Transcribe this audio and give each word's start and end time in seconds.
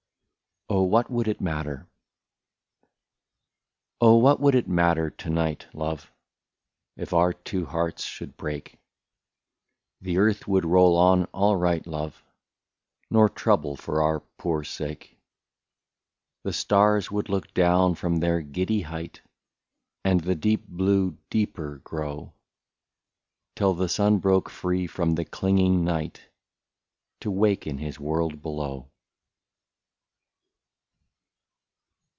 132 0.67 0.87
OH! 0.87 0.95
WHAT 0.95 1.11
WOULD 1.11 1.27
IT 1.35 1.41
MATTER? 1.41 1.87
Oh! 3.99 4.15
what 4.15 4.39
would 4.39 4.55
it 4.55 4.69
matter 4.69 5.09
to 5.09 5.29
night, 5.29 5.67
love, 5.73 6.09
If 6.95 7.11
our 7.11 7.33
two 7.33 7.65
hearts 7.65 8.05
should 8.05 8.37
break,— 8.37 8.79
The 10.01 10.17
earth 10.17 10.47
would 10.47 10.63
roll 10.65 10.95
on 10.97 11.25
all 11.33 11.57
right, 11.57 11.85
love, 11.85 12.23
Nor 13.09 13.27
trouble 13.27 13.75
for 13.75 14.01
our 14.01 14.21
poor 14.37 14.63
sake; 14.63 15.17
The 16.43 16.53
stars 16.53 17.11
would 17.11 17.27
look 17.27 17.53
down 17.53 17.95
from 17.95 18.17
their 18.21 18.39
giddy 18.39 18.83
height. 18.83 19.19
And 20.05 20.21
the 20.21 20.35
deep 20.35 20.65
blue 20.69 21.17
deeper 21.29 21.79
grow. 21.83 22.31
Till 23.57 23.73
the 23.73 23.89
sun 23.89 24.19
broke 24.19 24.49
free 24.49 24.87
from 24.87 25.15
the 25.15 25.25
clinging 25.25 25.83
night. 25.83 26.29
To 27.19 27.29
waken 27.29 27.77
his 27.79 27.99
world 27.99 28.41
below. 28.41 28.87